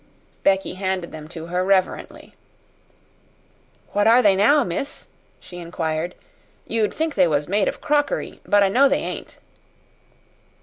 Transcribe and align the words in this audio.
Becky 0.41 0.73
handed 0.73 1.11
them 1.11 1.27
to 1.27 1.45
her 1.45 1.63
reverently. 1.63 2.33
"What 3.91 4.07
are 4.07 4.23
they 4.23 4.35
now, 4.35 4.63
miss?" 4.63 5.05
she 5.39 5.57
inquired. 5.59 6.15
"You'd 6.65 6.91
think 6.91 7.13
they 7.13 7.27
was 7.27 7.47
made 7.47 7.67
of 7.67 7.81
crockery 7.81 8.41
but 8.43 8.63
I 8.63 8.67
know 8.67 8.89
they 8.89 8.97
ain't." 9.01 9.37